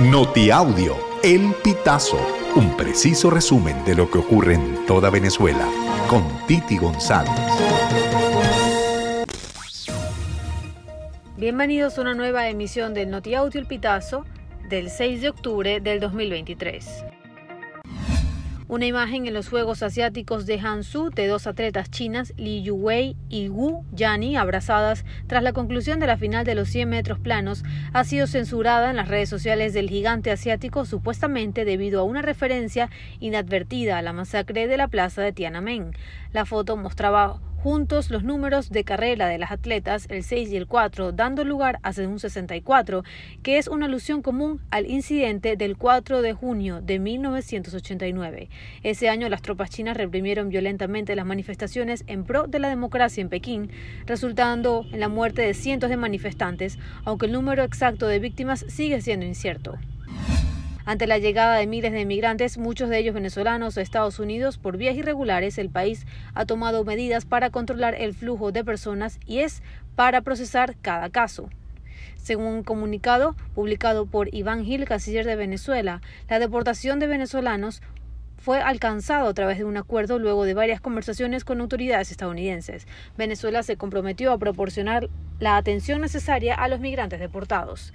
[0.00, 2.18] Notiaudio, El Pitazo,
[2.56, 5.68] un preciso resumen de lo que ocurre en toda Venezuela,
[6.08, 7.30] con Titi González.
[11.36, 14.24] Bienvenidos a una nueva emisión del Notiaudio El Pitazo
[14.68, 17.04] del 6 de octubre del 2023.
[18.66, 23.50] Una imagen en los Juegos Asiáticos de Hansu de dos atletas chinas, Li Yuwei y
[23.50, 27.62] Wu Yani, abrazadas tras la conclusión de la final de los 100 metros planos,
[27.92, 32.88] ha sido censurada en las redes sociales del gigante asiático supuestamente debido a una referencia
[33.20, 35.90] inadvertida a la masacre de la plaza de Tiananmen.
[36.32, 40.66] La foto mostraba juntos los números de carrera de las atletas, el 6 y el
[40.66, 43.04] 4, dando lugar a un 64,
[43.42, 48.50] que es una alusión común al incidente del 4 de junio de 1989.
[48.82, 53.30] Ese año las tropas chinas reprimieron violentamente las manifestaciones en pro de la democracia en
[53.30, 53.70] Pekín,
[54.04, 59.00] resultando en la muerte de cientos de manifestantes, aunque el número exacto de víctimas sigue
[59.00, 59.78] siendo incierto.
[60.86, 64.76] Ante la llegada de miles de inmigrantes, muchos de ellos venezolanos a Estados Unidos por
[64.76, 69.62] vías irregulares, el país ha tomado medidas para controlar el flujo de personas y es
[69.96, 71.48] para procesar cada caso.
[72.16, 77.80] Según un comunicado publicado por Iván Gil, canciller de Venezuela, la deportación de venezolanos
[78.36, 82.86] fue alcanzado a través de un acuerdo luego de varias conversaciones con autoridades estadounidenses.
[83.16, 87.94] Venezuela se comprometió a proporcionar la atención necesaria a los migrantes deportados.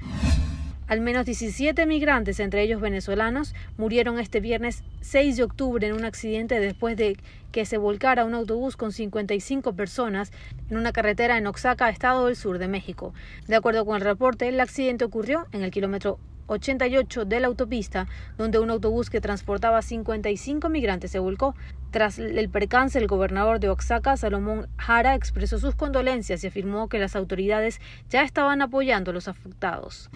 [0.89, 6.03] Al menos 17 migrantes, entre ellos venezolanos, murieron este viernes 6 de octubre en un
[6.03, 7.15] accidente después de
[7.51, 10.31] que se volcara un autobús con 55 personas
[10.67, 13.13] en una carretera en Oaxaca, estado del sur de México.
[13.47, 16.17] De acuerdo con el reporte, el accidente ocurrió en el kilómetro
[16.47, 18.07] 88 de la autopista,
[18.39, 21.53] donde un autobús que transportaba 55 migrantes se volcó.
[21.91, 26.97] Tras el percance, el gobernador de Oaxaca, Salomón Jara, expresó sus condolencias y afirmó que
[26.97, 27.79] las autoridades
[28.09, 30.09] ya estaban apoyando a los afectados.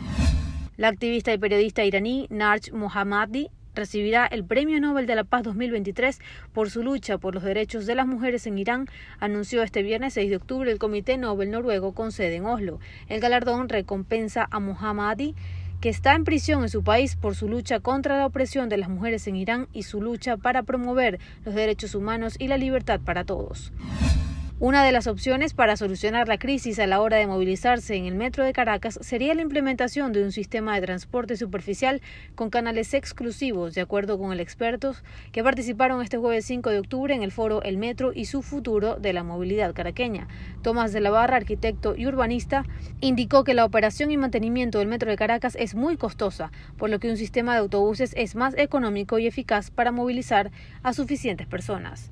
[0.76, 6.20] La activista y periodista iraní Narj Mohammadi recibirá el Premio Nobel de la Paz 2023
[6.52, 8.88] por su lucha por los derechos de las mujeres en Irán,
[9.20, 12.80] anunció este viernes 6 de octubre el Comité Nobel noruego con sede en Oslo.
[13.08, 15.36] El galardón recompensa a Mohammadi
[15.80, 18.90] que está en prisión en su país por su lucha contra la opresión de las
[18.90, 23.26] mujeres en Irán y su lucha para promover los derechos humanos y la libertad para
[23.26, 23.72] todos.
[24.66, 28.16] Una de las opciones para solucionar la crisis a la hora de movilizarse en el
[28.16, 32.02] metro de Caracas sería la implementación de un sistema de transporte superficial
[32.36, 34.96] con canales exclusivos, de acuerdo con el experto
[35.34, 38.96] que participaron este jueves 5 de octubre en el foro El Metro y su futuro
[38.96, 40.30] de la movilidad caraqueña.
[40.62, 42.64] Tomás de la Barra, arquitecto y urbanista,
[43.02, 47.00] indicó que la operación y mantenimiento del metro de Caracas es muy costosa, por lo
[47.00, 50.52] que un sistema de autobuses es más económico y eficaz para movilizar
[50.84, 52.12] a suficientes personas.